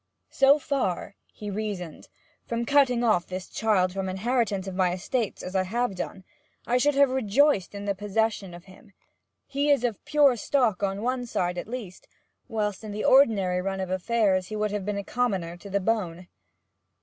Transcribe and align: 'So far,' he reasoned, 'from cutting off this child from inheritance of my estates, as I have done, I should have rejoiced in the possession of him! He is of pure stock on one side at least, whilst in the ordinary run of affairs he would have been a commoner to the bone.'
'So 0.31 0.57
far,' 0.57 1.13
he 1.31 1.51
reasoned, 1.51 2.07
'from 2.47 2.65
cutting 2.65 3.03
off 3.03 3.27
this 3.27 3.47
child 3.47 3.93
from 3.93 4.09
inheritance 4.09 4.65
of 4.65 4.73
my 4.73 4.93
estates, 4.93 5.43
as 5.43 5.55
I 5.55 5.61
have 5.61 5.93
done, 5.95 6.23
I 6.65 6.79
should 6.79 6.95
have 6.95 7.11
rejoiced 7.11 7.75
in 7.75 7.85
the 7.85 7.93
possession 7.93 8.55
of 8.55 8.63
him! 8.65 8.93
He 9.45 9.69
is 9.69 9.83
of 9.83 10.03
pure 10.03 10.35
stock 10.37 10.81
on 10.81 11.03
one 11.03 11.27
side 11.27 11.59
at 11.59 11.67
least, 11.67 12.07
whilst 12.47 12.83
in 12.83 12.91
the 12.93 13.05
ordinary 13.05 13.61
run 13.61 13.79
of 13.79 13.91
affairs 13.91 14.47
he 14.47 14.55
would 14.55 14.71
have 14.71 14.85
been 14.87 14.97
a 14.97 15.03
commoner 15.03 15.55
to 15.57 15.69
the 15.69 15.79
bone.' 15.79 16.27